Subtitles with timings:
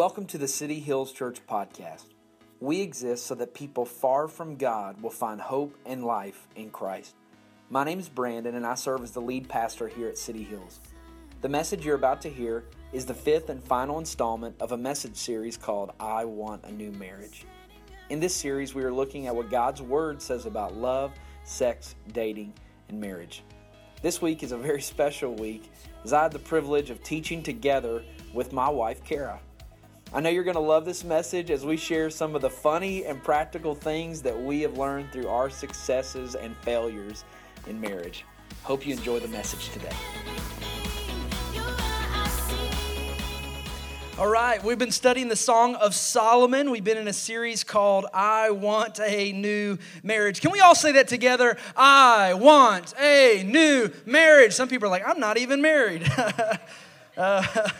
[0.00, 2.06] Welcome to the City Hills Church podcast.
[2.58, 7.16] We exist so that people far from God will find hope and life in Christ.
[7.68, 10.80] My name is Brandon, and I serve as the lead pastor here at City Hills.
[11.42, 12.64] The message you're about to hear
[12.94, 16.92] is the fifth and final installment of a message series called I Want a New
[16.92, 17.44] Marriage.
[18.08, 21.12] In this series, we are looking at what God's Word says about love,
[21.44, 22.54] sex, dating,
[22.88, 23.42] and marriage.
[24.00, 25.70] This week is a very special week
[26.04, 29.38] as I had the privilege of teaching together with my wife, Kara.
[30.12, 33.04] I know you're going to love this message as we share some of the funny
[33.04, 37.24] and practical things that we have learned through our successes and failures
[37.68, 38.24] in marriage.
[38.64, 39.94] Hope you enjoy the message today.
[44.18, 46.72] All right, we've been studying the Song of Solomon.
[46.72, 50.40] We've been in a series called I Want a New Marriage.
[50.40, 51.56] Can we all say that together?
[51.76, 54.54] I want a new marriage.
[54.54, 56.10] Some people are like, I'm not even married.
[57.16, 57.70] uh,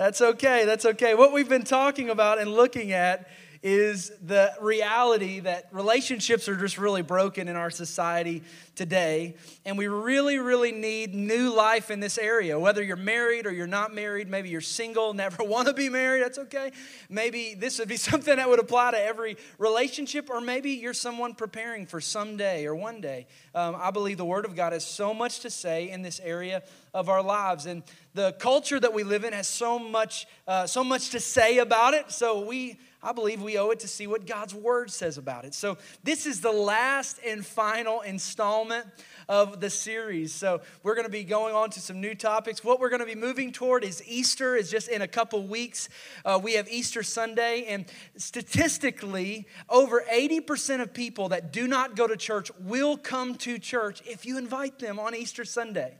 [0.00, 0.64] that's okay.
[0.64, 1.12] That's okay.
[1.12, 3.28] What we've been talking about and looking at
[3.62, 8.42] is the reality that relationships are just really broken in our society
[8.74, 9.34] today.
[9.66, 12.58] And we really, really need new life in this area.
[12.58, 16.22] Whether you're married or you're not married, maybe you're single, never want to be married,
[16.22, 16.72] that's okay.
[17.10, 21.34] Maybe this would be something that would apply to every relationship, or maybe you're someone
[21.34, 23.26] preparing for someday or one day.
[23.54, 26.62] Um, I believe the Word of God has so much to say in this area
[26.94, 27.66] of our lives.
[27.66, 27.82] And
[28.14, 31.92] the culture that we live in has so much, uh, so much to say about
[31.92, 32.10] it.
[32.10, 35.54] So we I believe we owe it to see what God's word says about it.
[35.54, 38.86] So, this is the last and final installment
[39.28, 40.34] of the series.
[40.34, 42.62] So, we're going to be going on to some new topics.
[42.62, 45.88] What we're going to be moving toward is Easter, is just in a couple weeks.
[46.24, 52.06] Uh, we have Easter Sunday, and statistically, over 80% of people that do not go
[52.06, 55.96] to church will come to church if you invite them on Easter Sunday.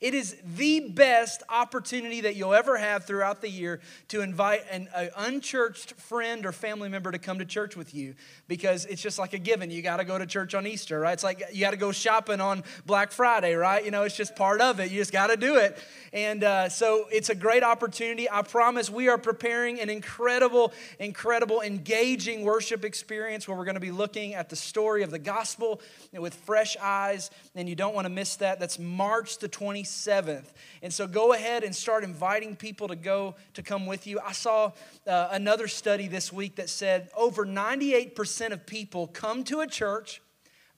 [0.00, 4.88] It is the best opportunity that you'll ever have throughout the year to invite an
[5.14, 8.14] unchurched friend or family member to come to church with you
[8.48, 9.70] because it's just like a given.
[9.70, 11.12] You got to go to church on Easter, right?
[11.12, 13.84] It's like you got to go shopping on Black Friday, right?
[13.84, 14.90] You know, it's just part of it.
[14.90, 15.78] You just got to do it.
[16.14, 18.26] And uh, so it's a great opportunity.
[18.30, 23.80] I promise we are preparing an incredible, incredible, engaging worship experience where we're going to
[23.80, 25.82] be looking at the story of the gospel
[26.14, 27.30] with fresh eyes.
[27.54, 28.58] And you don't want to miss that.
[28.58, 29.89] That's March the 26th.
[29.90, 30.44] 27th.
[30.82, 34.20] And so go ahead and start inviting people to go to come with you.
[34.24, 34.72] I saw
[35.06, 40.22] uh, another study this week that said over 98% of people come to a church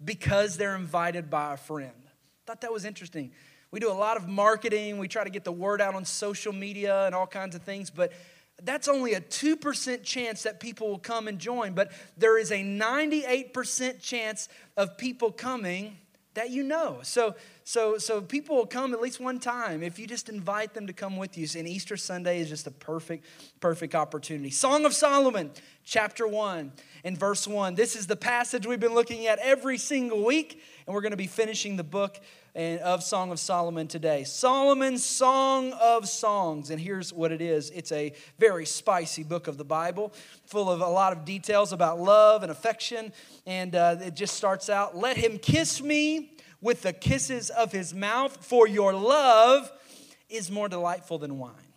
[0.04, 1.92] because they're invited by a friend.
[2.46, 3.30] Thought that was interesting.
[3.70, 6.52] We do a lot of marketing, we try to get the word out on social
[6.52, 8.12] media and all kinds of things, but
[8.64, 12.62] that's only a 2% chance that people will come and join, but there is a
[12.62, 15.96] 98% chance of people coming
[16.34, 17.00] that you know.
[17.02, 17.34] So,
[17.64, 20.92] so, so people will come at least one time if you just invite them to
[20.92, 21.46] come with you.
[21.56, 23.26] And Easter Sunday is just a perfect,
[23.60, 24.50] perfect opportunity.
[24.50, 25.50] Song of Solomon,
[25.84, 26.72] chapter 1
[27.04, 27.74] and verse 1.
[27.74, 31.16] This is the passage we've been looking at every single week, and we're going to
[31.16, 32.20] be finishing the book
[32.54, 34.24] of Song of Solomon today.
[34.24, 36.70] Solomon's Song of Songs.
[36.70, 40.12] And here's what it is it's a very spicy book of the Bible,
[40.44, 43.12] full of a lot of details about love and affection.
[43.46, 47.92] And uh, it just starts out Let him kiss me with the kisses of his
[47.92, 49.70] mouth, for your love
[50.28, 51.71] is more delightful than wine.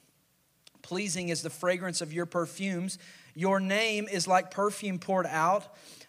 [0.85, 2.99] Pleasing is the fragrance of your perfumes.
[3.33, 5.67] Your name is like perfume poured out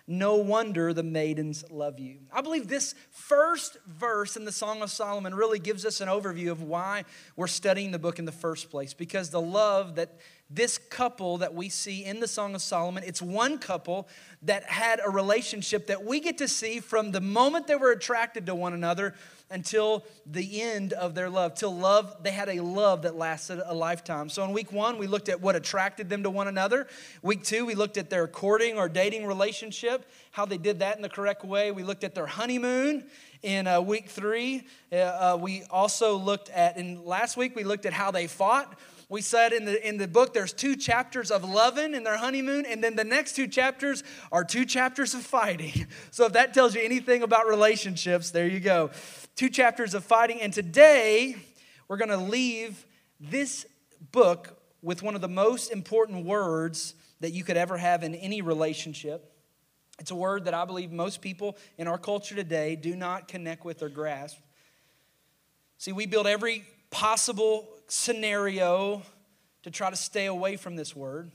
[0.08, 2.18] no wonder the maidens love you.
[2.32, 6.52] I believe this first verse in the Song of Solomon really gives us an overview
[6.52, 7.04] of why
[7.34, 8.94] we're studying the book in the first place.
[8.94, 13.20] Because the love that this couple that we see in the Song of Solomon, it's
[13.20, 14.08] one couple
[14.42, 18.46] that had a relationship that we get to see from the moment they were attracted
[18.46, 19.14] to one another
[19.50, 21.54] until the end of their love.
[21.54, 24.28] Till love, they had a love that lasted a lifetime.
[24.28, 26.86] So in week one, we looked at what attracted them to one another.
[27.22, 31.02] Week two, we looked at their courting or dating relationship, how they did that in
[31.02, 31.72] the correct way.
[31.72, 33.04] We looked at their honeymoon
[33.42, 34.66] in uh, week three.
[34.92, 38.76] Uh, uh, we also looked at, in last week, we looked at how they fought
[39.08, 42.66] we said in the in the book there's two chapters of loving in their honeymoon
[42.66, 46.74] and then the next two chapters are two chapters of fighting so if that tells
[46.74, 48.90] you anything about relationships there you go
[49.36, 50.40] two chapters of fighting.
[50.40, 51.36] And today,
[51.88, 52.84] we're going to leave
[53.20, 53.66] this
[54.10, 58.42] book with one of the most important words that you could ever have in any
[58.42, 59.32] relationship.
[59.98, 63.64] It's a word that I believe most people in our culture today do not connect
[63.64, 64.38] with or grasp.
[65.78, 69.02] See, we build every possible scenario
[69.62, 71.32] to try to stay away from this word,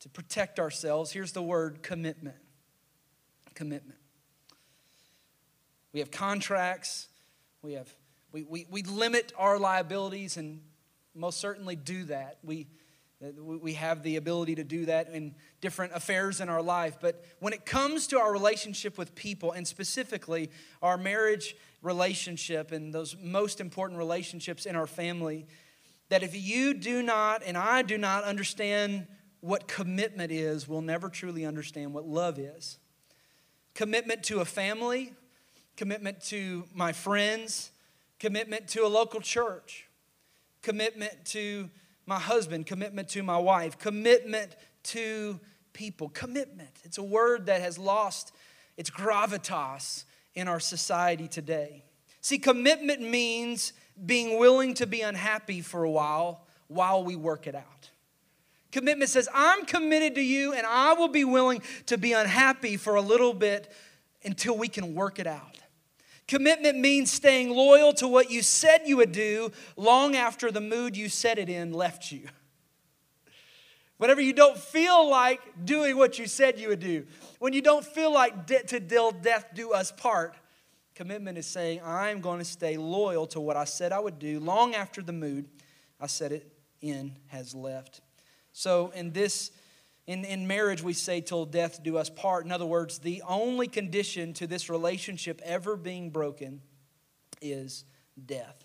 [0.00, 1.12] to protect ourselves.
[1.12, 2.36] Here's the word commitment.
[3.54, 3.98] Commitment.
[5.92, 7.08] We have contracts,
[7.60, 7.94] we, have,
[8.32, 10.60] we, we, we limit our liabilities and
[11.14, 12.38] most certainly do that.
[12.42, 12.68] We,
[13.60, 16.96] We have the ability to do that in different affairs in our life.
[17.00, 20.50] But when it comes to our relationship with people, and specifically
[20.80, 25.46] our marriage relationship and those most important relationships in our family,
[26.08, 29.06] that if you do not and I do not understand
[29.40, 32.78] what commitment is, we'll never truly understand what love is.
[33.74, 35.14] Commitment to a family,
[35.76, 37.72] commitment to my friends,
[38.18, 39.88] commitment to a local church,
[40.62, 41.70] commitment to
[42.06, 45.40] my husband, commitment to my wife, commitment to
[45.72, 46.08] people.
[46.10, 46.70] Commitment.
[46.84, 48.32] It's a word that has lost
[48.76, 51.84] its gravitas in our society today.
[52.20, 53.72] See, commitment means
[54.04, 57.90] being willing to be unhappy for a while while we work it out.
[58.70, 62.94] Commitment says, I'm committed to you and I will be willing to be unhappy for
[62.94, 63.70] a little bit
[64.24, 65.58] until we can work it out.
[66.26, 70.96] Commitment means staying loyal to what you said you would do long after the mood
[70.96, 72.28] you said it in left you.
[73.98, 77.06] Whenever you don't feel like doing what you said you would do,
[77.38, 80.34] when you don't feel like de- to till death do us part,
[80.94, 84.40] commitment is saying, I'm going to stay loyal to what I said I would do
[84.40, 85.48] long after the mood
[86.00, 88.00] I set it in has left.
[88.52, 89.50] So, in this,
[90.06, 92.44] in, in marriage, we say, till death do us part.
[92.44, 96.60] In other words, the only condition to this relationship ever being broken
[97.40, 97.84] is
[98.26, 98.64] death.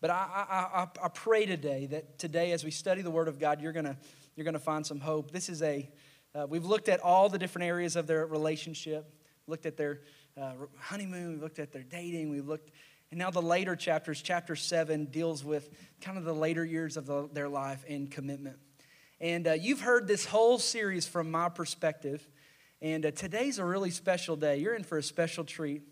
[0.00, 3.60] But I, I, I, pray today that today, as we study the Word of God,
[3.60, 3.96] you're to
[4.36, 5.32] you're gonna find some hope.
[5.32, 5.90] This is a,
[6.34, 9.12] uh, we've looked at all the different areas of their relationship,
[9.48, 10.02] looked at their
[10.40, 12.70] uh, honeymoon, we looked at their dating, we looked
[13.10, 15.70] and now the later chapters, chapter 7, deals with
[16.02, 18.58] kind of the later years of the, their life and commitment.
[19.18, 22.28] And uh, you've heard this whole series from my perspective.
[22.82, 24.58] And uh, today's a really special day.
[24.58, 25.82] You're in for a special treat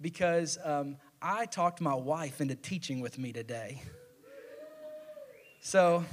[0.00, 3.80] because um, I talked my wife into teaching with me today.
[5.60, 6.04] So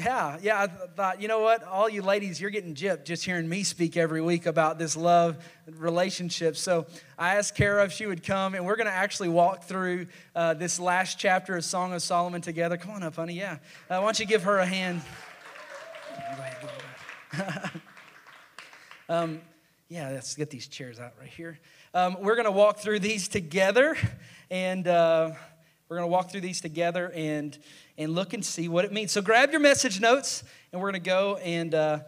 [0.00, 0.62] yeah, yeah.
[0.62, 1.62] I thought, you know what?
[1.64, 5.36] All you ladies, you're getting gypped just hearing me speak every week about this love
[5.66, 6.56] relationship.
[6.56, 6.86] So
[7.18, 10.54] I asked Kara if she would come, and we're going to actually walk through uh,
[10.54, 12.78] this last chapter of Song of Solomon together.
[12.78, 13.34] Come on up, honey.
[13.34, 13.58] Yeah.
[13.90, 15.02] Uh, why don't you give her a hand?
[19.08, 19.40] um,
[19.90, 21.58] yeah, let's get these chairs out right here.
[21.92, 23.98] Um, we're going to walk through these together,
[24.50, 25.32] and uh,
[25.90, 27.58] we're going to walk through these together and
[28.00, 29.12] and look and see what it means.
[29.12, 30.42] So grab your message notes,
[30.72, 31.98] and we're going to go and uh,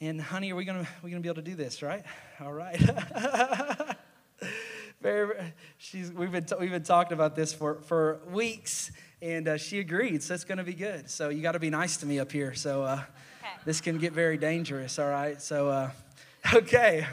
[0.00, 2.04] and honey, are we going to we going to be able to do this, right?
[2.40, 2.80] All right.
[5.02, 9.80] very, she's we've been we've been talking about this for for weeks, and uh, she
[9.80, 11.10] agreed, so it's going to be good.
[11.10, 12.54] So you got to be nice to me up here.
[12.54, 13.52] So uh, okay.
[13.64, 15.00] this can get very dangerous.
[15.00, 15.42] All right.
[15.42, 15.90] So uh,
[16.54, 17.04] okay.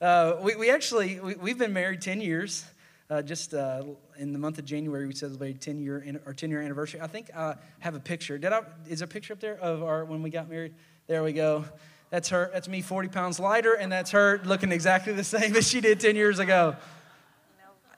[0.00, 2.64] Uh, we, we actually we, we've been married 10 years
[3.10, 3.82] uh, just uh,
[4.18, 7.00] in the month of January, we celebrated 10 year our 10 year anniversary.
[7.00, 8.38] I think I have a picture.
[8.38, 8.62] Did I?
[8.88, 10.74] Is there a picture up there of our when we got married?
[11.06, 11.64] There we go.
[12.10, 12.50] That's her.
[12.52, 16.00] That's me, 40 pounds lighter, and that's her looking exactly the same as she did
[16.00, 16.76] 10 years ago.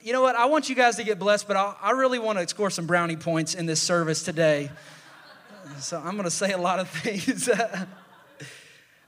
[0.01, 0.35] You know what?
[0.35, 2.85] I want you guys to get blessed, but I, I really want to score some
[2.85, 4.71] brownie points in this service today.
[5.79, 7.49] So I'm going to say a lot of things.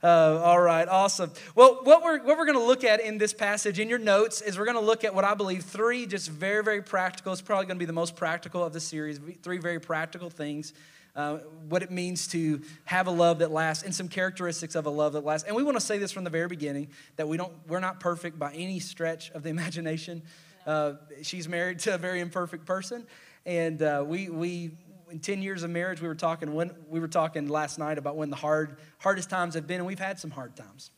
[0.01, 1.29] Uh, all right, awesome.
[1.55, 4.39] Well, what we're, what we're going to look at in this passage, in your notes,
[4.41, 7.33] is we're going to look at what I believe three just very, very practical.
[7.33, 9.19] It's probably going to be the most practical of the series.
[9.43, 10.73] Three very practical things.
[11.17, 14.89] Uh, what it means to have a love that lasts, and some characteristics of a
[14.89, 15.45] love that lasts.
[15.45, 16.87] And we want to say this from the very beginning
[17.17, 20.21] that we don't, we're not perfect by any stretch of the imagination.
[20.65, 23.05] Uh, she's married to a very imperfect person,
[23.45, 24.71] and uh, we we
[25.11, 28.15] in 10 years of marriage, we were talking when we were talking last night about
[28.15, 30.91] when the hard hardest times have been, and we've had some hard times.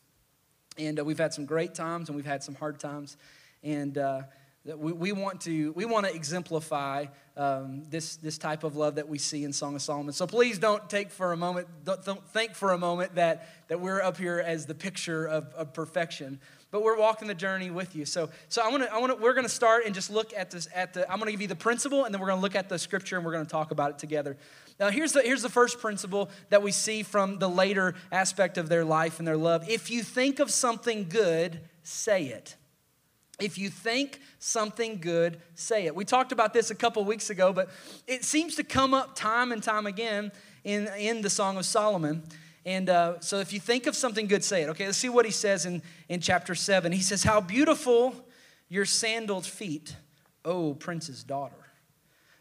[0.77, 3.17] And uh, we've had some great times and we've had some hard times.
[3.61, 4.21] And uh,
[4.63, 9.09] we, we, want to, we want to exemplify um, this, this type of love that
[9.09, 10.13] we see in Song of Solomon.
[10.13, 13.81] So please don't take for a moment, don't, don't think for a moment that, that
[13.81, 16.39] we're up here as the picture of, of perfection
[16.71, 18.05] but we're walking the journey with you.
[18.05, 20.33] So, so I want to, I want to, we're going to start and just look
[20.35, 22.39] at this, at the, I'm going to give you the principle, and then we're going
[22.39, 24.37] to look at the scripture, and we're going to talk about it together.
[24.79, 28.69] Now, here's the, here's the first principle that we see from the later aspect of
[28.69, 29.69] their life and their love.
[29.69, 32.55] If you think of something good, say it.
[33.39, 35.95] If you think something good, say it.
[35.95, 37.69] We talked about this a couple weeks ago, but
[38.07, 40.31] it seems to come up time and time again
[40.63, 42.23] in, in the Song of Solomon.
[42.65, 44.69] And uh, so if you think of something good, say it.
[44.69, 46.91] Okay, let's see what he says in, in chapter 7.
[46.91, 48.15] He says, How beautiful
[48.69, 49.95] your sandaled feet,
[50.45, 51.55] O prince's daughter.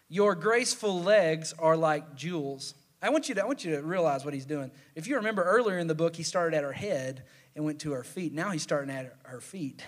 [0.08, 2.74] Your graceful legs are like jewels.
[3.02, 4.70] I want you to, I want you to realize what he's doing.
[4.94, 7.22] If you remember earlier in the book, he started at her head
[7.56, 8.34] and went to her feet.
[8.34, 9.82] Now he's starting at her feet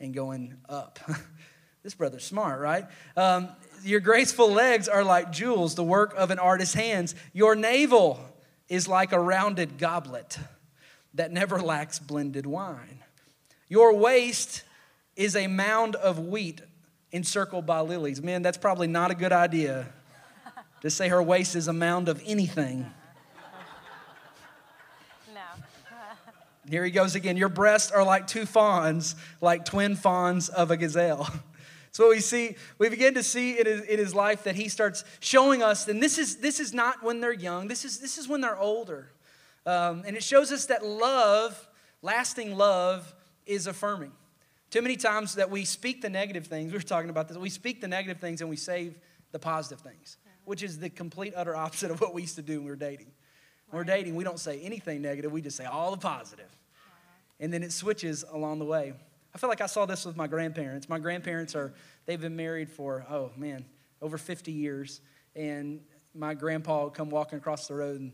[0.00, 0.98] and going up.
[1.82, 2.86] this brother's smart, right?
[3.16, 3.50] Um,
[3.84, 7.14] your graceful legs are like jewels, the work of an artist's hands.
[7.32, 8.18] Your navel
[8.68, 10.38] is like a rounded goblet
[11.14, 13.02] that never lacks blended wine.
[13.68, 14.62] Your waist
[15.16, 16.60] is a mound of wheat
[17.12, 18.22] encircled by lilies.
[18.22, 19.86] Man, that's probably not a good idea
[20.82, 22.86] to say her waist is a mound of anything.
[25.34, 25.40] No.
[26.70, 27.36] Here he goes again.
[27.36, 31.28] Your breasts are like two fawns, like twin fawns of a gazelle.
[31.96, 35.02] So we see, we begin to see in his, in his life that he starts
[35.20, 37.68] showing us, and this is this is not when they're young.
[37.68, 39.12] This is this is when they're older,
[39.64, 41.66] um, and it shows us that love,
[42.02, 43.14] lasting love,
[43.46, 44.12] is affirming.
[44.68, 46.70] Too many times that we speak the negative things.
[46.72, 47.38] We were talking about this.
[47.38, 48.98] We speak the negative things and we save
[49.32, 52.56] the positive things, which is the complete utter opposite of what we used to do
[52.56, 53.10] when we were dating.
[53.70, 55.32] When we're dating, we don't say anything negative.
[55.32, 56.54] We just say all the positive,
[57.40, 58.92] and then it switches along the way.
[59.36, 60.88] I feel like I saw this with my grandparents.
[60.88, 61.74] My grandparents are,
[62.06, 63.66] they've been married for, oh man,
[64.00, 65.02] over 50 years.
[65.34, 65.80] And
[66.14, 68.12] my grandpa will come walking across the road and,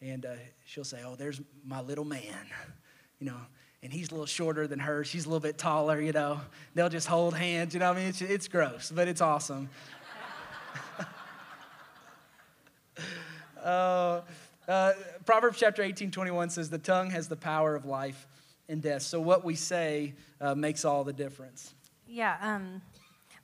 [0.00, 0.34] and uh,
[0.66, 2.24] she'll say, oh, there's my little man,
[3.20, 3.36] you know,
[3.84, 5.04] and he's a little shorter than her.
[5.04, 6.40] She's a little bit taller, you know.
[6.74, 8.08] They'll just hold hands, you know I mean?
[8.08, 9.70] It's, it's gross, but it's awesome.
[13.62, 14.22] uh,
[14.66, 14.92] uh,
[15.24, 18.26] Proverbs chapter 18, 21 says, the tongue has the power of life
[18.68, 19.02] and death.
[19.02, 21.74] So what we say uh, makes all the difference.
[22.06, 22.82] Yeah, um,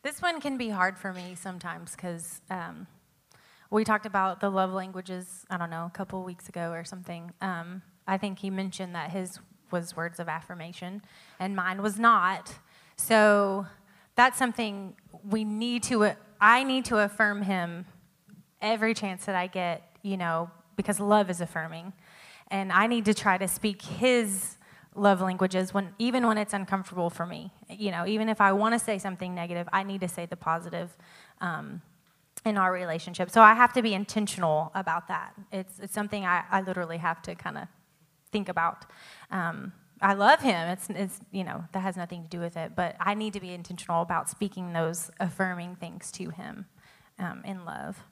[0.03, 2.87] this one can be hard for me sometimes because um,
[3.71, 7.33] we talked about the love languages, I don't know, a couple weeks ago or something.
[7.41, 9.39] Um, I think he mentioned that his
[9.71, 11.03] was words of affirmation
[11.39, 12.53] and mine was not.
[12.97, 13.67] So
[14.17, 14.95] that's something
[15.29, 17.87] we need to, I need to affirm him
[18.61, 21.93] every chance that I get, you know, because love is affirming.
[22.49, 24.57] And I need to try to speak his
[24.95, 27.53] love languages when even when it's uncomfortable for me.
[27.69, 30.37] You know even if i want to say something negative i need to say the
[30.37, 30.97] positive
[31.41, 31.83] um,
[32.45, 33.31] in our relationship.
[33.31, 35.35] So i have to be intentional about that.
[35.53, 37.69] It's, it's something i, I literally have to kind of
[38.33, 38.87] think about.
[39.31, 40.69] Um, i love him.
[40.69, 43.41] It's, it's you know that has nothing to do with it but i need to
[43.41, 46.67] be intentional about speaking those affirming things to him
[47.19, 48.03] um, in love.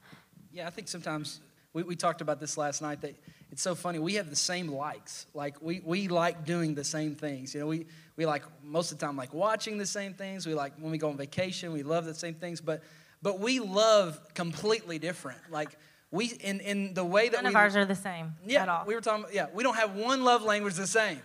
[0.52, 1.40] Yeah i think sometimes
[1.72, 3.14] we, we talked about this last night that
[3.50, 3.98] it's so funny.
[3.98, 5.26] We have the same likes.
[5.34, 7.54] Like we, we like doing the same things.
[7.54, 10.46] You know, we, we like most of the time like watching the same things.
[10.46, 12.82] We like when we go on vacation, we love the same things, but
[13.20, 15.38] but we love completely different.
[15.50, 15.76] Like
[16.10, 18.68] we in, in the way that None we, of ours are the same yeah, at
[18.68, 18.84] all.
[18.86, 21.20] We were talking yeah, we don't have one love language the same.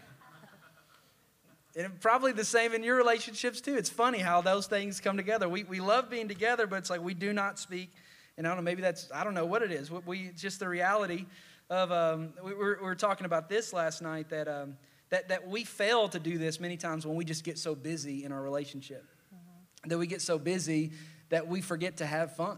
[1.75, 3.75] And probably the same in your relationships too.
[3.75, 5.49] It's funny how those things come together.
[5.49, 7.91] We, we love being together, but it's like we do not speak.
[8.37, 9.91] And I don't know, maybe that's, I don't know what it is.
[9.91, 11.25] We, just the reality
[11.69, 14.77] of um, we, were, we, were, talking about this last night that, um,
[15.09, 18.23] that, that we fail to do this many times when we just get so busy
[18.23, 19.05] in our relationship.
[19.33, 19.89] Mm-hmm.
[19.89, 20.91] That we get so busy
[21.29, 22.57] that we forget to have fun.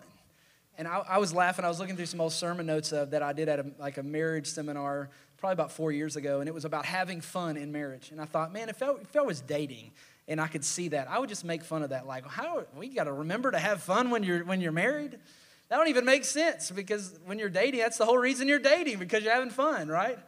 [0.77, 1.65] And I, I was laughing.
[1.65, 3.97] I was looking through some old sermon notes of, that I did at a, like
[3.97, 7.71] a marriage seminar probably about four years ago, and it was about having fun in
[7.71, 8.11] marriage.
[8.11, 9.91] And I thought, man, if I, if I was dating
[10.27, 12.07] and I could see that, I would just make fun of that.
[12.07, 15.19] Like, how we got to remember to have fun when you're when you're married.
[15.69, 18.99] That don't even make sense because when you're dating, that's the whole reason you're dating
[18.99, 20.19] because you're having fun, right?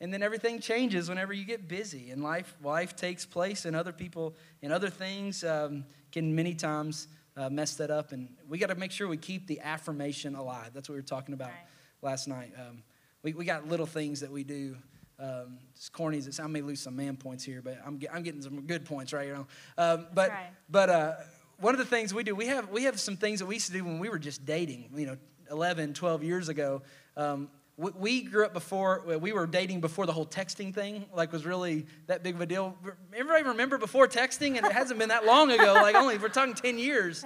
[0.00, 3.92] And then everything changes whenever you get busy and life life takes place and other
[3.92, 8.12] people and other things um, can many times uh, mess that up.
[8.12, 10.70] And we got to make sure we keep the affirmation alive.
[10.72, 11.66] That's what we were talking about right.
[12.02, 12.52] last night.
[12.56, 12.82] Um,
[13.22, 14.76] we, we got little things that we do.
[15.20, 18.40] Um, it's corny as I may lose some man points here, but I'm, I'm getting
[18.40, 19.44] some good points right here.
[19.76, 20.50] Um, but right.
[20.70, 21.14] but uh,
[21.60, 23.66] one of the things we do, we have, we have some things that we used
[23.66, 25.16] to do when we were just dating, you know,
[25.50, 26.82] 11, 12 years ago.
[27.16, 31.32] Um, we, we, grew up before, we were dating before the whole texting thing, like,
[31.32, 32.76] was really that big of a deal.
[33.12, 34.56] Everybody remember before texting?
[34.56, 37.24] And it hasn't been that long ago, like, only, we're talking 10 years.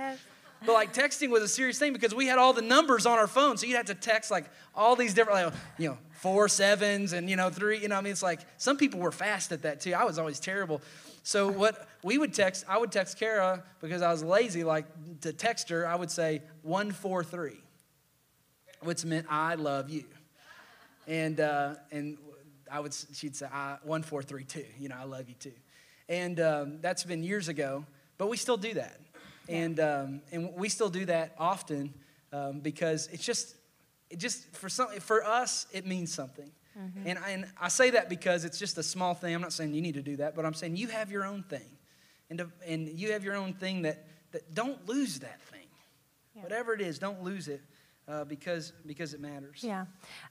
[0.65, 3.27] But like texting was a serious thing because we had all the numbers on our
[3.27, 3.57] phone.
[3.57, 7.29] So you had to text like all these different, like, you know, four sevens and,
[7.29, 9.81] you know, three, you know, I mean, it's like some people were fast at that
[9.81, 9.93] too.
[9.93, 10.81] I was always terrible.
[11.23, 14.87] So what we would text, I would text Kara because I was lazy, like
[15.21, 17.52] to text her, I would say 143,
[18.81, 20.05] which meant I love you.
[21.07, 22.19] And, uh, and
[22.71, 25.52] I would, she'd say, I, 1432, you know, I love you too.
[26.09, 27.85] And um, that's been years ago,
[28.19, 28.99] but we still do that.
[29.49, 31.95] And, um, and we still do that often
[32.33, 33.55] um, because it's just,
[34.11, 36.50] it just, for, some, for us, it means something.
[36.79, 37.07] Mm-hmm.
[37.07, 39.35] And, I, and I say that because it's just a small thing.
[39.35, 41.43] I'm not saying you need to do that, but I'm saying you have your own
[41.43, 41.69] thing.
[42.31, 45.67] And, to, and you have your own thing that, that don't lose that thing.
[46.35, 46.43] Yeah.
[46.43, 47.61] Whatever it is, don't lose it
[48.09, 49.59] uh, because, because it matters.
[49.62, 49.85] Yeah.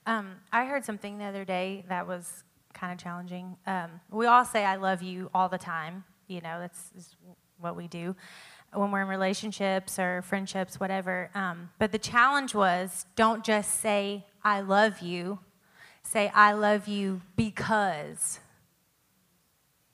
[0.08, 2.44] Um, I heard something the other day that was
[2.74, 3.56] kind of challenging.
[3.68, 6.04] Um, we all say, I love you all the time.
[6.28, 7.16] You know, that's,
[7.62, 8.16] what we do
[8.74, 11.30] when we're in relationships or friendships, whatever.
[11.36, 15.40] Um, but the challenge was don't just say, I love you
[16.04, 18.40] say, I love you because.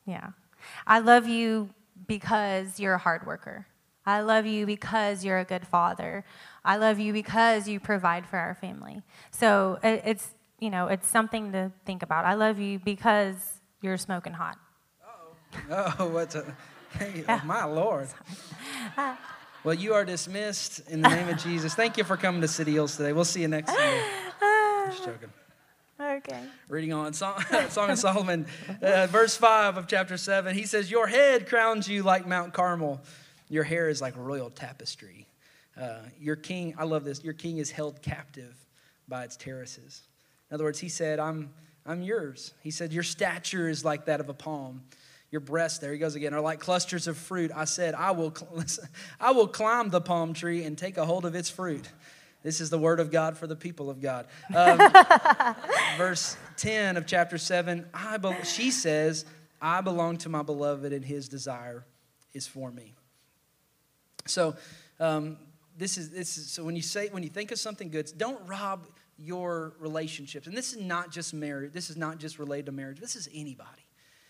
[0.05, 0.31] Yeah.
[0.85, 1.69] I love you
[2.07, 3.67] because you're a hard worker.
[4.05, 6.23] I love you because you're a good father.
[6.63, 9.01] I love you because you provide for our family.
[9.31, 12.25] So it's, you know, it's something to think about.
[12.25, 14.57] I love you because you're smoking hot.
[15.03, 15.95] Uh-oh.
[15.99, 16.55] Oh, what's a,
[16.97, 18.07] hey, oh, my Lord.
[19.63, 21.75] Well, you are dismissed in the name of Jesus.
[21.75, 23.11] Thank you for coming to City Hills today.
[23.11, 24.01] We'll see you next Sunday.
[24.87, 25.29] Just joking.
[25.99, 26.43] Okay.
[26.69, 28.45] Reading on Song, of Solomon,
[28.83, 30.53] uh, verse 5 of chapter 7.
[30.53, 33.01] He says, Your head crowns you like Mount Carmel,
[33.49, 35.27] your hair is like royal tapestry.
[35.79, 38.55] Uh, your king, I love this, your king is held captive
[39.07, 40.03] by its terraces.
[40.49, 41.51] In other words, he said, I'm,
[41.85, 42.53] I'm yours.
[42.61, 44.83] He said, Your stature is like that of a palm.
[45.31, 47.51] Your breasts, there he goes again, are like clusters of fruit.
[47.53, 48.35] I said, I will,
[49.19, 51.89] I will climb the palm tree and take a hold of its fruit.
[52.47, 54.25] This is the word of God for the people of God.
[54.55, 54.79] Um,
[55.97, 59.25] verse 10 of chapter 7, I be- she says,
[59.61, 61.85] I belong to my beloved, and his desire
[62.33, 62.93] is for me.
[64.27, 64.55] So,
[64.97, 65.35] um,
[65.75, 68.39] this is this is so when you say when you think of something good, don't
[68.47, 68.87] rob
[69.17, 70.47] your relationships.
[70.47, 71.73] And this is not just marriage.
[71.73, 73.01] This is not just related to marriage.
[73.01, 73.85] This is anybody.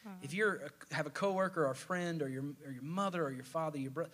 [0.08, 0.24] Mm-hmm.
[0.24, 0.58] If you
[0.92, 3.92] have a coworker or a friend or your or your mother or your father, your
[3.92, 4.10] brother,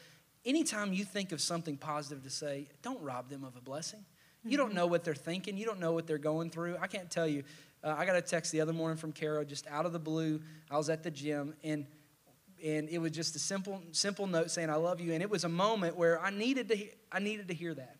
[0.45, 4.00] anytime you think of something positive to say, don't rob them of a blessing.
[4.00, 4.50] Mm-hmm.
[4.50, 4.77] You don't mm-hmm.
[4.77, 5.57] know what they're thinking.
[5.57, 6.77] You don't know what they're going through.
[6.81, 7.43] I can't tell you.
[7.83, 10.41] Uh, I got a text the other morning from Kara, just out of the blue.
[10.71, 11.85] I was at the gym, and
[12.63, 15.13] and it was just a simple simple note saying I love you.
[15.13, 16.77] And it was a moment where I needed to
[17.12, 17.97] I needed to hear that.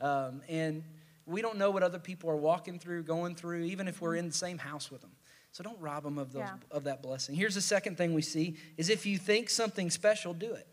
[0.00, 0.84] Um, and
[1.26, 4.28] we don't know what other people are walking through, going through, even if we're in
[4.28, 5.12] the same house with them.
[5.52, 6.56] So don't rob them of those yeah.
[6.70, 7.34] of that blessing.
[7.34, 10.66] Here's the second thing we see: is if you think something special, do it.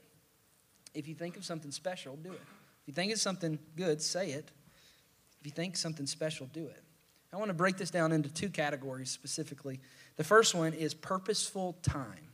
[0.94, 2.42] If you think of something special, do it.
[2.82, 4.52] If you think of something good, say it.
[5.40, 6.84] If you think something special, do it.
[7.34, 9.80] I want to break this down into two categories specifically.
[10.18, 12.30] The first one is purposeful time.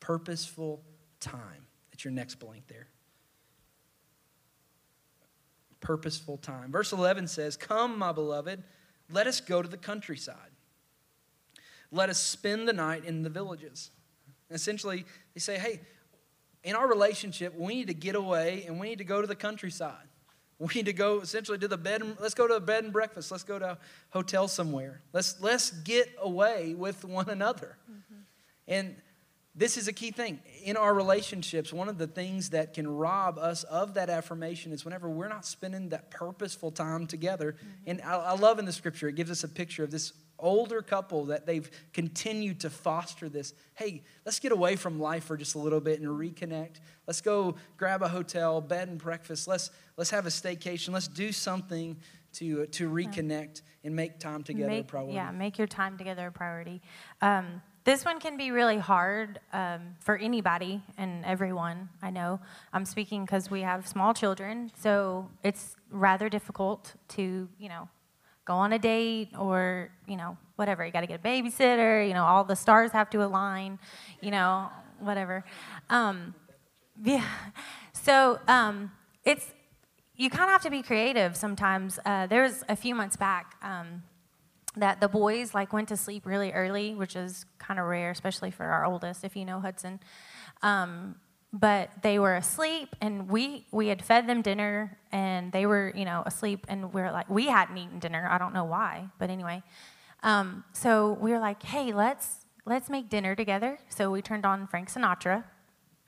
[0.00, 0.82] Purposeful
[1.20, 1.66] time.
[1.90, 2.88] That's your next blank there.
[5.80, 6.70] Purposeful time.
[6.70, 8.62] Verse 11 says, Come, my beloved,
[9.10, 10.36] let us go to the countryside.
[11.90, 13.90] Let us spend the night in the villages.
[14.50, 15.80] Essentially, they say, Hey,
[16.64, 19.36] in our relationship, we need to get away and we need to go to the
[19.36, 19.94] countryside.
[20.60, 22.02] We need to go essentially to the bed.
[22.02, 23.30] And, let's go to a bed and breakfast.
[23.30, 23.78] Let's go to a
[24.10, 25.02] hotel somewhere.
[25.12, 27.78] Let's let's get away with one another.
[27.88, 28.20] Mm-hmm.
[28.66, 28.96] And
[29.54, 31.72] this is a key thing in our relationships.
[31.72, 35.46] One of the things that can rob us of that affirmation is whenever we're not
[35.46, 37.52] spending that purposeful time together.
[37.52, 37.90] Mm-hmm.
[37.90, 40.82] And I, I love in the scripture it gives us a picture of this older
[40.82, 45.54] couple that they've continued to foster this hey let's get away from life for just
[45.54, 46.80] a little bit and reconnect.
[47.06, 49.48] Let's go grab a hotel bed and breakfast.
[49.48, 50.90] Let's let's have a staycation.
[50.90, 51.96] Let's do something
[52.34, 55.14] to to reconnect and make time together make, a priority.
[55.14, 56.82] yeah make your time together a priority.
[57.22, 62.40] Um, this one can be really hard um, for anybody and everyone i know.
[62.72, 67.88] I'm speaking because we have small children so it's rather difficult to you know
[68.48, 70.84] go on a date or, you know, whatever.
[70.84, 73.78] You got to get a babysitter, you know, all the stars have to align,
[74.20, 75.44] you know, whatever.
[75.90, 76.34] Um,
[77.04, 77.28] yeah.
[77.92, 78.90] So um,
[79.24, 79.46] it's,
[80.16, 81.98] you kind of have to be creative sometimes.
[82.04, 84.02] Uh, there was a few months back um,
[84.76, 88.50] that the boys like went to sleep really early, which is kind of rare, especially
[88.50, 90.00] for our oldest, if you know Hudson.
[90.62, 91.16] Um,
[91.52, 96.04] but they were asleep and we we had fed them dinner and they were you
[96.04, 98.28] know asleep and we are like we hadn't eaten dinner.
[98.30, 99.62] I don't know why but anyway.
[100.22, 103.78] Um, so we were like hey let's let's make dinner together.
[103.88, 105.44] So we turned on frank sinatra.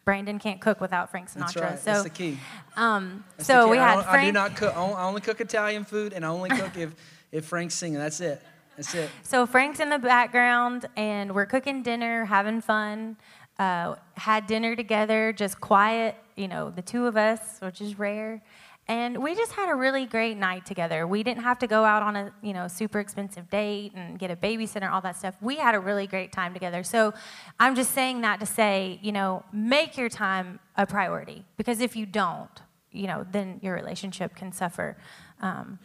[0.04, 1.78] Brandon can't cook without frank sinatra that's right.
[1.78, 2.38] so that's the key.
[2.76, 3.70] um, so key.
[3.72, 6.28] we had I, frank, I do not cook i only cook italian food and i
[6.28, 6.94] only cook if
[7.32, 7.98] if frank's singing.
[7.98, 8.42] That's it.
[8.76, 9.10] That's it.
[9.22, 13.16] So frank's in the background and we're cooking dinner having fun
[13.60, 18.40] uh, had dinner together, just quiet, you know, the two of us, which is rare.
[18.88, 21.06] And we just had a really great night together.
[21.06, 24.30] We didn't have to go out on a, you know, super expensive date and get
[24.30, 25.36] a babysitter, all that stuff.
[25.42, 26.82] We had a really great time together.
[26.82, 27.12] So
[27.60, 31.44] I'm just saying that to say, you know, make your time a priority.
[31.58, 34.96] Because if you don't, you know, then your relationship can suffer.
[35.42, 35.78] Um,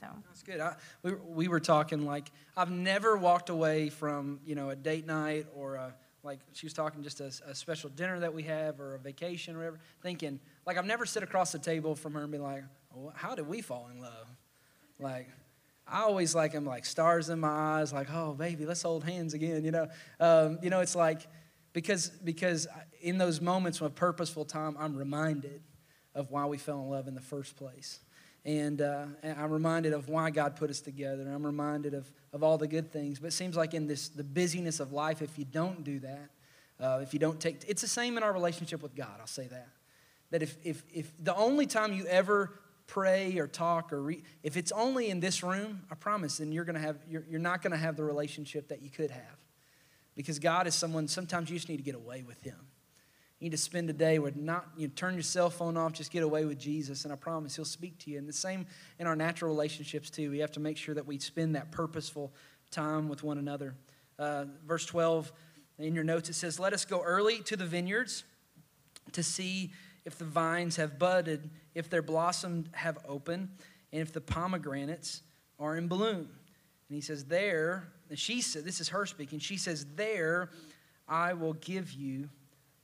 [0.00, 0.06] so.
[0.26, 0.58] That's good.
[0.58, 5.06] I, we, we were talking like, I've never walked away from, you know, a date
[5.06, 8.80] night or a, like she was talking just a, a, special dinner that we have
[8.80, 12.22] or a vacation or whatever, thinking, like, I've never sit across the table from her
[12.22, 12.64] and be like,
[12.96, 14.28] oh, how did we fall in love?
[14.98, 15.28] Like,
[15.86, 19.34] I always like am like stars in my eyes, like, oh, baby, let's hold hands
[19.34, 19.88] again, you know?
[20.18, 21.26] Um, you know, it's like,
[21.72, 22.66] because, because
[23.02, 25.62] in those moments of purposeful time, I'm reminded
[26.14, 28.00] of why we fell in love in the first place.
[28.46, 31.22] And, uh, and I'm reminded of why God put us together.
[31.22, 33.18] I'm reminded of, of all the good things.
[33.18, 36.30] But it seems like in this the busyness of life, if you don't do that,
[36.78, 39.16] uh, if you don't take, it's the same in our relationship with God.
[39.18, 39.68] I'll say that.
[40.30, 44.56] That if, if, if the only time you ever pray or talk or read, if
[44.56, 47.76] it's only in this room, I promise, then you're gonna have you're, you're not gonna
[47.76, 49.38] have the relationship that you could have,
[50.14, 51.08] because God is someone.
[51.08, 52.56] Sometimes you just need to get away with Him.
[53.44, 55.92] You need to spend a day with not you know, turn your cell phone off,
[55.92, 58.16] just get away with Jesus, and I promise He'll speak to you.
[58.16, 58.64] And the same
[58.98, 60.30] in our natural relationships too.
[60.30, 62.32] We have to make sure that we spend that purposeful
[62.70, 63.74] time with one another.
[64.18, 65.30] Uh, verse twelve
[65.78, 68.24] in your notes it says, "Let us go early to the vineyards
[69.12, 69.72] to see."
[70.06, 73.48] if the vines have budded, if their blossoms have opened,
[73.90, 75.22] and if the pomegranates
[75.58, 76.28] are in bloom.
[76.88, 79.38] And he says, There, and she said, This is her speaking.
[79.38, 80.50] She says, There
[81.08, 82.28] I will give you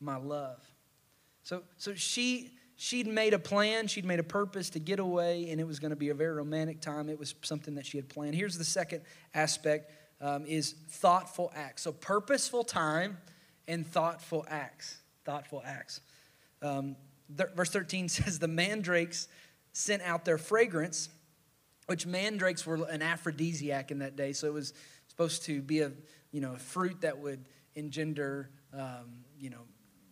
[0.00, 0.62] my love.
[1.42, 5.60] So, so she she'd made a plan, she'd made a purpose to get away, and
[5.60, 7.08] it was going to be a very romantic time.
[7.08, 8.34] It was something that she had planned.
[8.34, 9.02] Here's the second
[9.34, 11.82] aspect um, is thoughtful acts.
[11.82, 13.18] So purposeful time
[13.68, 14.98] and thoughtful acts.
[15.24, 16.00] Thoughtful acts.
[16.62, 16.96] Um,
[17.28, 19.28] verse 13 says, The mandrakes
[19.72, 21.08] sent out their fragrance,
[21.86, 24.32] which mandrakes were an aphrodisiac in that day.
[24.32, 24.72] So it was
[25.08, 25.92] supposed to be a,
[26.32, 29.62] you know, a fruit that would engender, um, you know,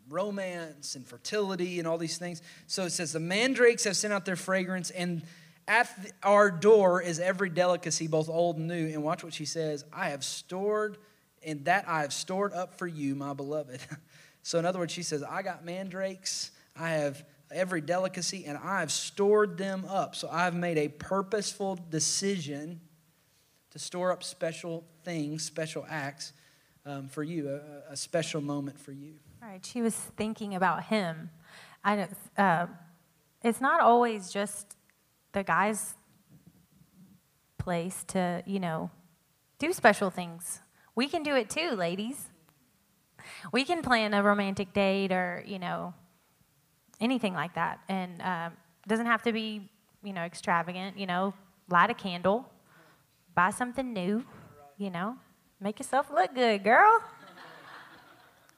[0.08, 2.42] romance and fertility and all these things.
[2.66, 5.22] So it says, The mandrakes have sent out their fragrance, and
[5.66, 5.90] at
[6.22, 8.88] our door is every delicacy, both old and new.
[8.88, 10.98] And watch what she says I have stored,
[11.42, 13.80] and that I have stored up for you, my beloved.
[14.42, 18.92] so, in other words, she says, I got mandrakes I have every delicacy, and I've
[18.92, 20.14] stored them up.
[20.14, 22.80] So I've made a purposeful decision
[23.70, 26.32] to store up special things, special acts
[26.86, 29.14] um, for you, a, a, special moment for you.
[29.40, 29.64] Right.
[29.64, 31.30] She was thinking about him.
[31.84, 32.66] I uh,
[33.42, 34.76] it's not always just
[35.32, 35.94] the guy's
[37.56, 38.90] place to, you know,
[39.58, 40.60] do special things.
[40.94, 42.30] We can do it too, ladies.
[43.52, 45.94] We can plan a romantic date or, you know,
[47.00, 47.80] anything like that.
[47.88, 48.50] And uh,
[48.86, 49.68] doesn't have to be,
[50.02, 50.98] you know, extravagant.
[50.98, 51.34] You know,
[51.68, 52.50] light a candle,
[53.34, 54.24] buy something new.
[54.78, 55.16] You know,
[55.60, 57.02] make yourself look good, girl.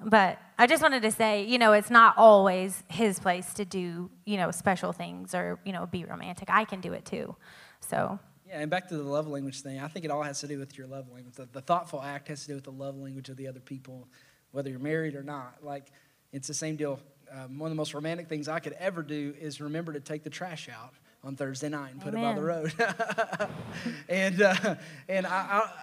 [0.03, 4.11] But I just wanted to say, you know, it's not always his place to do,
[4.27, 6.51] you know, special things or, you know, be romantic.
[6.51, 7.35] I can do it too.
[7.81, 8.19] So.
[8.47, 10.59] Yeah, and back to the love language thing, I think it all has to do
[10.59, 11.35] with your love language.
[11.37, 14.07] The, the thoughtful act has to do with the love language of the other people,
[14.51, 15.55] whether you're married or not.
[15.63, 15.87] Like,
[16.31, 17.01] it's the same deal
[17.33, 20.25] um, one of the most romantic things I could ever do is remember to take
[20.25, 22.25] the trash out on Thursday night and put amen.
[22.25, 23.49] it by the road.
[24.09, 24.75] and uh,
[25.09, 25.31] and I,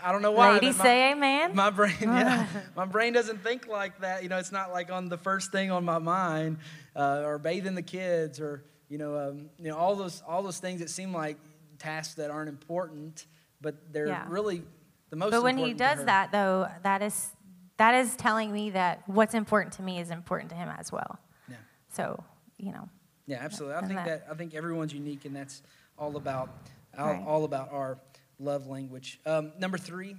[0.04, 0.54] I, I don't know why.
[0.54, 1.56] Ladies my, say amen.
[1.56, 4.23] My brain, yeah, my brain doesn't think like that.
[4.23, 6.58] You know, it's not like on the first thing on my mind,
[6.95, 10.60] uh, or bathing the kids, or you know, um, you know, all those all those
[10.60, 11.38] things that seem like
[11.78, 13.28] tasks that aren't important,
[13.62, 14.26] but they're yeah.
[14.28, 14.63] really
[15.12, 15.32] the most.
[15.32, 17.30] But when he does that, though, that is
[17.78, 21.19] that is telling me that what's important to me is important to him as well.
[21.47, 21.58] Yeah.
[21.89, 22.23] So,
[22.58, 22.89] you know.
[23.27, 23.75] Yeah, absolutely.
[23.75, 25.61] I think that, that, I think everyone's unique, and that's
[25.99, 26.49] all about
[26.97, 27.23] all, right.
[27.27, 27.99] all about our
[28.39, 29.19] love language.
[29.25, 30.15] Um, number three.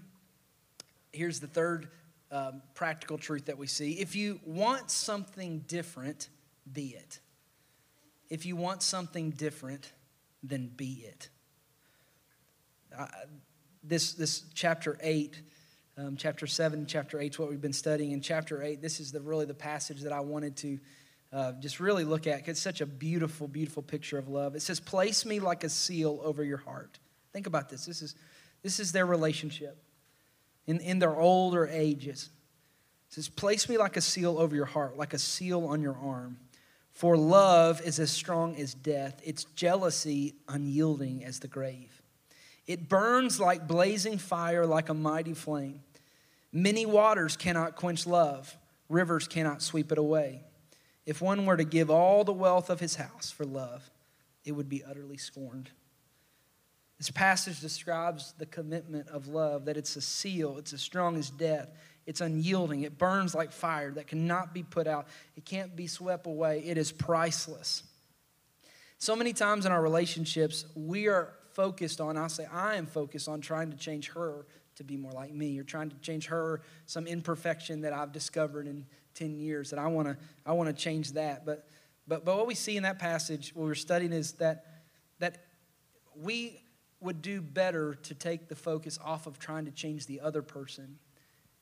[1.11, 1.89] Here's the third
[2.31, 3.93] um, practical truth that we see.
[3.93, 6.29] If you want something different,
[6.71, 7.21] be it.
[8.29, 9.91] If you want something different,
[10.43, 11.31] then be it.
[12.97, 13.07] Uh,
[13.83, 15.41] this this chapter eight.
[15.97, 19.11] Um, chapter 7 chapter 8 is what we've been studying in chapter 8 this is
[19.11, 20.79] the really the passage that i wanted to
[21.33, 24.55] uh, just really look at because it's such a beautiful, beautiful picture of love.
[24.55, 26.99] It says, Place me like a seal over your heart.
[27.33, 27.85] Think about this.
[27.85, 28.15] This is,
[28.63, 29.77] this is their relationship
[30.67, 32.31] in, in their older ages.
[33.09, 35.97] It says, Place me like a seal over your heart, like a seal on your
[35.97, 36.39] arm.
[36.93, 42.03] For love is as strong as death, its jealousy unyielding as the grave.
[42.67, 45.81] It burns like blazing fire, like a mighty flame.
[46.53, 48.57] Many waters cannot quench love,
[48.89, 50.43] rivers cannot sweep it away.
[51.09, 53.91] If one were to give all the wealth of his house for love,
[54.45, 55.71] it would be utterly scorned.
[56.99, 61.31] This passage describes the commitment of love, that it's a seal, it's as strong as
[61.31, 61.71] death,
[62.05, 66.27] it's unyielding, it burns like fire that cannot be put out, it can't be swept
[66.27, 67.85] away, it is priceless.
[68.99, 73.31] So many times in our relationships, we are focused on, I'll say, I am focused
[73.31, 74.45] on trying to change her
[74.77, 78.67] to be more like me, or trying to change her some imperfection that I've discovered
[78.67, 78.85] in
[79.19, 81.45] 10 years and I want to I want to change that.
[81.45, 81.67] But,
[82.07, 84.65] but, but what we see in that passage, what we're studying, is that,
[85.19, 85.45] that
[86.17, 86.63] we
[87.01, 90.99] would do better to take the focus off of trying to change the other person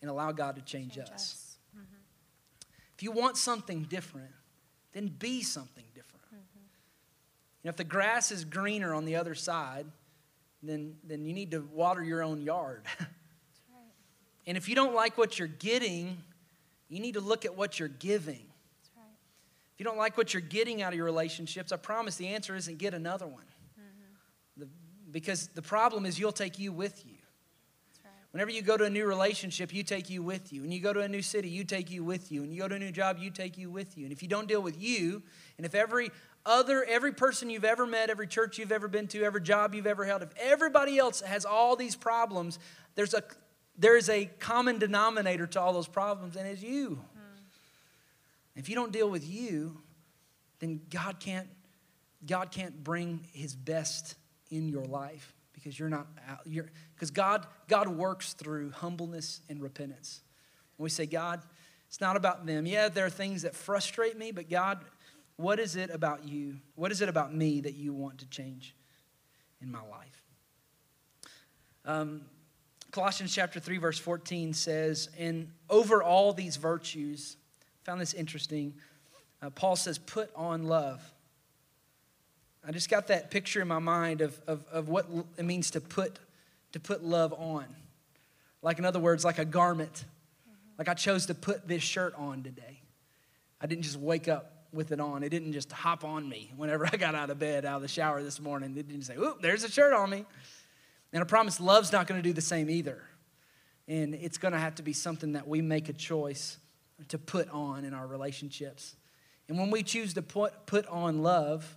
[0.00, 1.12] and allow God to change, change us.
[1.12, 1.58] us.
[1.76, 1.96] Mm-hmm.
[2.94, 4.30] If you want something different,
[4.92, 6.24] then be something different.
[6.26, 7.64] Mm-hmm.
[7.64, 9.86] know, if the grass is greener on the other side,
[10.62, 12.82] then, then you need to water your own yard.
[13.68, 13.92] Right.
[14.46, 16.18] and if you don't like what you're getting,
[16.88, 18.46] you need to look at what you're giving.
[18.96, 19.04] Right.
[19.74, 22.54] If you don't like what you're getting out of your relationships, I promise the answer
[22.56, 23.44] isn't get another one.
[23.78, 24.60] Mm-hmm.
[24.62, 24.68] The,
[25.10, 27.16] because the problem is you'll take you with you.
[28.36, 30.60] Whenever you go to a new relationship, you take you with you.
[30.60, 32.42] When you go to a new city, you take you with you.
[32.42, 34.04] When you go to a new job, you take you with you.
[34.04, 35.22] And if you don't deal with you,
[35.56, 36.10] and if every
[36.44, 39.86] other, every person you've ever met, every church you've ever been to, every job you've
[39.86, 42.58] ever held, if everybody else has all these problems,
[42.94, 43.22] there's a,
[43.78, 47.00] there is a common denominator to all those problems, and it's you.
[47.14, 47.40] Hmm.
[48.56, 49.78] If you don't deal with you,
[50.60, 51.48] then God can't,
[52.26, 54.14] God can't bring his best
[54.50, 56.06] in your life because you're not
[56.44, 60.22] you're because God God works through humbleness and repentance.
[60.76, 61.42] When we say, God,
[61.88, 62.66] it's not about them.
[62.66, 64.84] Yeah, there are things that frustrate me, but God,
[65.36, 66.58] what is it about you?
[66.74, 68.74] What is it about me that you want to change
[69.60, 70.22] in my life?
[71.84, 72.22] Um,
[72.90, 77.36] Colossians chapter 3, verse 14 says, And over all these virtues,
[77.82, 78.74] I found this interesting.
[79.42, 81.00] Uh, Paul says, Put on love
[82.66, 85.06] I just got that picture in my mind of, of, of what
[85.38, 86.18] it means to put,
[86.72, 87.64] to put love on.
[88.60, 89.92] Like, in other words, like a garment.
[89.92, 90.54] Mm-hmm.
[90.78, 92.80] Like, I chose to put this shirt on today.
[93.60, 95.22] I didn't just wake up with it on.
[95.22, 97.88] It didn't just hop on me whenever I got out of bed, out of the
[97.88, 98.76] shower this morning.
[98.76, 100.24] It didn't say, oop, there's a shirt on me.
[101.16, 103.00] And I promise love's not going to do the same either.
[103.88, 106.58] And it's going to have to be something that we make a choice
[107.08, 108.96] to put on in our relationships.
[109.48, 111.74] And when we choose to put, put on love,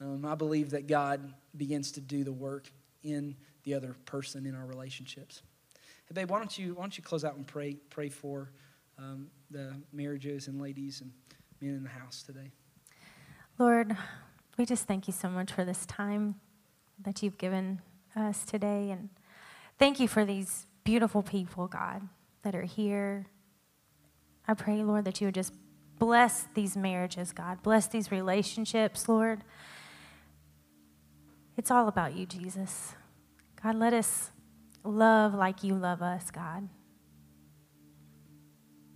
[0.00, 2.70] um, I believe that God begins to do the work
[3.02, 5.42] in the other person in our relationships.
[6.06, 8.52] Hey, babe, why don't you, why don't you close out and pray, pray for
[8.96, 11.10] um, the marriages and ladies and
[11.60, 12.52] men in the house today?
[13.58, 13.96] Lord,
[14.56, 16.36] we just thank you so much for this time
[17.02, 17.80] that you've given
[18.16, 18.90] us today.
[18.90, 19.08] And
[19.78, 22.02] thank you for these beautiful people, God,
[22.42, 23.26] that are here.
[24.46, 25.54] I pray, Lord, that you would just
[25.98, 27.62] bless these marriages, God.
[27.62, 29.44] Bless these relationships, Lord.
[31.56, 32.94] It's all about you, Jesus.
[33.62, 34.32] God, let us
[34.82, 36.68] love like you love us, God.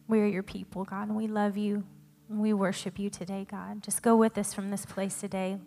[0.08, 1.84] We are your people, God, and we love you.
[2.28, 3.82] We worship you today, God.
[3.82, 5.58] Just go with us from this place today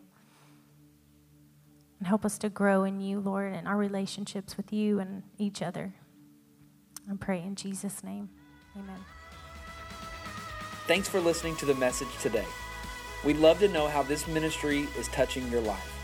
[1.99, 5.61] and help us to grow in you, Lord, and our relationships with you and each
[5.61, 5.93] other.
[7.09, 8.29] I pray in Jesus' name.
[8.75, 8.99] Amen.
[10.87, 12.45] Thanks for listening to the message today.
[13.23, 15.95] We'd love to know how this ministry is touching your life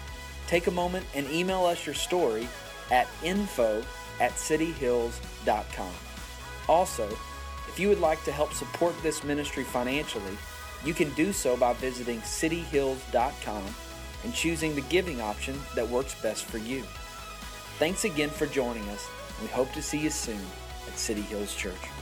[0.48, 2.48] take a moment and email us your story
[2.92, 3.84] at info
[4.20, 5.92] at cityhills.com.
[6.70, 7.08] Also,
[7.68, 10.38] if you would like to help support this ministry financially,
[10.84, 13.64] you can do so by visiting cityhills.com
[14.26, 16.82] and choosing the giving option that works best for you.
[17.78, 19.08] Thanks again for joining us.
[19.40, 20.42] We hope to see you soon
[20.88, 21.95] at City Hills Church.